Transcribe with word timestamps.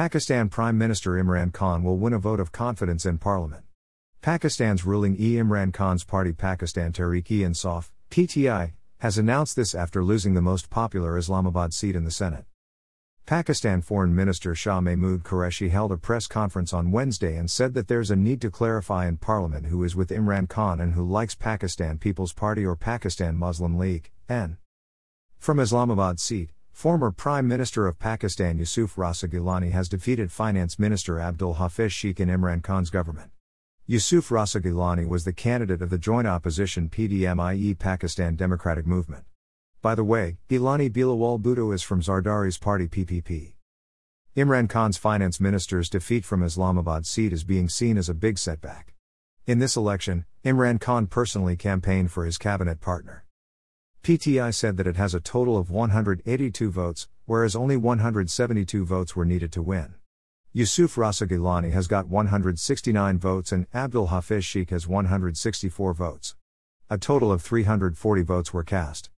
Pakistan 0.00 0.48
Prime 0.48 0.78
Minister 0.78 1.22
Imran 1.22 1.52
Khan 1.52 1.84
will 1.84 1.98
win 1.98 2.14
a 2.14 2.18
vote 2.18 2.40
of 2.40 2.52
confidence 2.52 3.04
in 3.04 3.18
parliament. 3.18 3.66
Pakistan's 4.22 4.86
ruling 4.86 5.14
E. 5.20 5.34
Imran 5.34 5.74
Khan's 5.74 6.04
party 6.04 6.32
Pakistan 6.32 6.90
Tehreek-e-Insaf, 6.90 7.90
PTI, 8.10 8.72
has 9.00 9.18
announced 9.18 9.56
this 9.56 9.74
after 9.74 10.02
losing 10.02 10.32
the 10.32 10.40
most 10.40 10.70
popular 10.70 11.18
Islamabad 11.18 11.74
seat 11.74 11.94
in 11.94 12.04
the 12.04 12.10
Senate. 12.10 12.46
Pakistan 13.26 13.82
Foreign 13.82 14.14
Minister 14.14 14.54
Shah 14.54 14.80
Mehmood 14.80 15.22
Qureshi 15.22 15.68
held 15.68 15.92
a 15.92 15.98
press 15.98 16.26
conference 16.26 16.72
on 16.72 16.92
Wednesday 16.92 17.36
and 17.36 17.50
said 17.50 17.74
that 17.74 17.88
there's 17.88 18.10
a 18.10 18.16
need 18.16 18.40
to 18.40 18.50
clarify 18.50 19.06
in 19.06 19.18
parliament 19.18 19.66
who 19.66 19.84
is 19.84 19.94
with 19.94 20.08
Imran 20.08 20.48
Khan 20.48 20.80
and 20.80 20.94
who 20.94 21.06
likes 21.06 21.34
Pakistan 21.34 21.98
People's 21.98 22.32
Party 22.32 22.64
or 22.64 22.74
Pakistan 22.74 23.36
Muslim 23.36 23.76
League, 23.76 24.10
N. 24.30 24.56
From 25.38 25.60
Islamabad 25.60 26.18
seat, 26.18 26.52
former 26.72 27.10
Prime 27.10 27.46
Minister 27.46 27.86
of 27.86 27.98
Pakistan 27.98 28.58
Yusuf 28.58 28.96
Raza 28.96 29.28
Gilani 29.28 29.72
has 29.72 29.88
defeated 29.88 30.32
Finance 30.32 30.78
Minister 30.78 31.20
Abdul 31.20 31.54
Hafiz 31.54 31.92
Sheikh 31.92 32.20
in 32.20 32.28
Imran 32.28 32.62
Khan's 32.62 32.90
government. 32.90 33.30
Yusuf 33.86 34.28
Raza 34.28 34.62
Gilani 34.62 35.08
was 35.08 35.24
the 35.24 35.32
candidate 35.32 35.82
of 35.82 35.90
the 35.90 35.98
joint 35.98 36.26
opposition 36.26 36.88
PDM-IE 36.88 37.74
Pakistan 37.74 38.36
Democratic 38.36 38.86
Movement. 38.86 39.24
By 39.82 39.94
the 39.94 40.04
way, 40.04 40.38
Gilani 40.48 40.90
Bilawal 40.90 41.40
Bhutto 41.40 41.74
is 41.74 41.82
from 41.82 42.02
Zardari's 42.02 42.58
party 42.58 42.86
PPP. 42.86 43.54
Imran 44.36 44.68
Khan's 44.68 44.96
finance 44.96 45.40
minister's 45.40 45.88
defeat 45.88 46.24
from 46.24 46.42
Islamabad 46.42 47.04
seat 47.04 47.32
is 47.32 47.44
being 47.44 47.68
seen 47.68 47.98
as 47.98 48.08
a 48.08 48.14
big 48.14 48.38
setback. 48.38 48.94
In 49.46 49.58
this 49.58 49.76
election, 49.76 50.24
Imran 50.44 50.80
Khan 50.80 51.06
personally 51.08 51.56
campaigned 51.56 52.12
for 52.12 52.24
his 52.24 52.38
cabinet 52.38 52.80
partner. 52.80 53.24
PTI 54.02 54.54
said 54.54 54.78
that 54.78 54.86
it 54.86 54.96
has 54.96 55.14
a 55.14 55.20
total 55.20 55.58
of 55.58 55.70
182 55.70 56.70
votes, 56.70 57.06
whereas 57.26 57.54
only 57.54 57.76
172 57.76 58.84
votes 58.86 59.14
were 59.14 59.26
needed 59.26 59.52
to 59.52 59.60
win. 59.60 59.94
Yusuf 60.54 60.94
Raza 60.94 61.28
Gilani 61.28 61.70
has 61.72 61.86
got 61.86 62.08
169 62.08 63.18
votes 63.18 63.52
and 63.52 63.66
Abdul 63.74 64.06
Hafiz 64.06 64.44
Sheikh 64.44 64.70
has 64.70 64.88
164 64.88 65.92
votes. 65.92 66.34
A 66.88 66.96
total 66.96 67.30
of 67.30 67.42
340 67.42 68.22
votes 68.22 68.54
were 68.54 68.64
cast. 68.64 69.10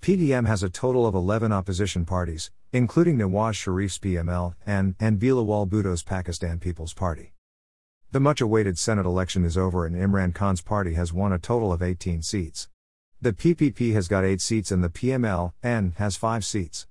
PDM 0.00 0.46
has 0.46 0.62
a 0.62 0.70
total 0.70 1.04
of 1.04 1.16
11 1.16 1.50
opposition 1.50 2.04
parties, 2.04 2.52
including 2.72 3.18
Nawaz 3.18 3.54
Sharif's 3.54 3.98
PML 3.98 4.54
N, 4.64 4.94
and 5.00 5.18
Bilawal 5.18 5.68
Bhutto's 5.68 6.04
Pakistan 6.04 6.60
People's 6.60 6.94
Party. 6.94 7.32
The 8.12 8.20
much 8.20 8.40
awaited 8.40 8.78
Senate 8.78 9.04
election 9.04 9.44
is 9.44 9.58
over 9.58 9.84
and 9.84 9.96
Imran 9.96 10.32
Khan's 10.32 10.62
party 10.62 10.94
has 10.94 11.12
won 11.12 11.32
a 11.32 11.38
total 11.38 11.72
of 11.72 11.82
18 11.82 12.22
seats. 12.22 12.68
The 13.20 13.32
PPP 13.32 13.94
has 13.94 14.06
got 14.06 14.24
8 14.24 14.40
seats 14.40 14.70
and 14.70 14.84
the 14.84 14.88
PML 14.88 15.52
N 15.60 15.92
has 15.96 16.16
5 16.16 16.44
seats. 16.44 16.86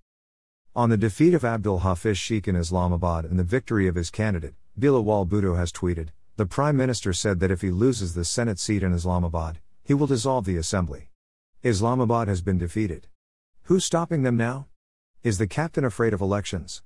On 0.76 0.90
the 0.90 0.98
defeat 0.98 1.34
of 1.34 1.46
Abdul 1.46 1.80
Hafiz 1.80 2.18
Sheikh 2.18 2.50
in 2.50 2.56
Islamabad 2.58 3.24
and 3.24 3.40
the 3.40 3.46
victory 3.46 3.88
of 3.88 3.96
his 3.96 4.10
candidate, 4.10 4.54
Bilawal 4.78 5.26
Bhutto 5.26 5.56
has 5.56 5.72
tweeted, 5.72 6.10
the 6.36 6.46
Prime 6.46 6.76
Minister 6.76 7.14
said 7.14 7.40
that 7.40 7.50
if 7.50 7.62
he 7.62 7.72
loses 7.72 8.14
the 8.14 8.26
Senate 8.26 8.60
seat 8.60 8.84
in 8.84 8.92
Islamabad, 8.92 9.60
he 9.86 9.94
will 9.94 10.06
dissolve 10.06 10.44
the 10.44 10.58
Assembly. 10.58 11.12
Islamabad 11.64 12.28
has 12.28 12.42
been 12.42 12.58
defeated. 12.58 13.08
Who's 13.64 13.86
stopping 13.86 14.24
them 14.24 14.36
now? 14.36 14.68
Is 15.24 15.38
the 15.38 15.48
captain 15.48 15.86
afraid 15.86 16.14
of 16.14 16.20
elections? 16.20 16.84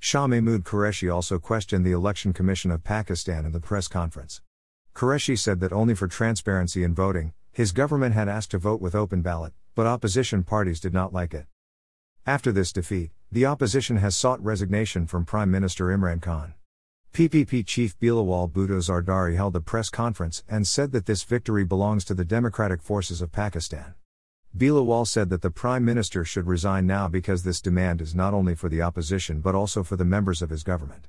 Shah 0.00 0.26
Mehmood 0.26 0.64
Qureshi 0.64 1.08
also 1.14 1.38
questioned 1.38 1.86
the 1.86 1.92
Election 1.92 2.32
Commission 2.32 2.72
of 2.72 2.82
Pakistan 2.82 3.44
in 3.46 3.52
the 3.52 3.60
press 3.60 3.86
conference. 3.86 4.42
Qureshi 4.92 5.38
said 5.38 5.60
that 5.60 5.72
only 5.72 5.94
for 5.94 6.08
transparency 6.08 6.82
in 6.82 6.96
voting, 6.96 7.32
his 7.56 7.72
government 7.72 8.14
had 8.14 8.28
asked 8.28 8.50
to 8.50 8.58
vote 8.58 8.82
with 8.82 8.94
open 8.94 9.22
ballot, 9.22 9.54
but 9.74 9.86
opposition 9.86 10.42
parties 10.42 10.78
did 10.78 10.92
not 10.92 11.14
like 11.14 11.32
it. 11.32 11.46
After 12.26 12.52
this 12.52 12.70
defeat, 12.70 13.12
the 13.32 13.46
opposition 13.46 13.96
has 13.96 14.14
sought 14.14 14.44
resignation 14.44 15.06
from 15.06 15.24
Prime 15.24 15.50
Minister 15.50 15.86
Imran 15.86 16.20
Khan. 16.20 16.52
PPP 17.14 17.66
chief 17.66 17.98
Bilawal 17.98 18.52
Bhutto 18.52 18.76
Zardari 18.82 19.36
held 19.36 19.56
a 19.56 19.62
press 19.62 19.88
conference 19.88 20.44
and 20.46 20.66
said 20.66 20.92
that 20.92 21.06
this 21.06 21.22
victory 21.22 21.64
belongs 21.64 22.04
to 22.04 22.12
the 22.12 22.26
democratic 22.26 22.82
forces 22.82 23.22
of 23.22 23.32
Pakistan. 23.32 23.94
Bilawal 24.54 25.06
said 25.06 25.30
that 25.30 25.40
the 25.40 25.50
prime 25.50 25.82
minister 25.82 26.26
should 26.26 26.46
resign 26.46 26.86
now 26.86 27.08
because 27.08 27.42
this 27.42 27.62
demand 27.62 28.02
is 28.02 28.14
not 28.14 28.34
only 28.34 28.54
for 28.54 28.68
the 28.68 28.82
opposition 28.82 29.40
but 29.40 29.54
also 29.54 29.82
for 29.82 29.96
the 29.96 30.04
members 30.04 30.42
of 30.42 30.50
his 30.50 30.62
government. 30.62 31.08